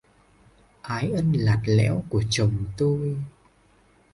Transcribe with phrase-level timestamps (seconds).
[0.81, 3.17] Ái ân lạt lẽo của chồng tôi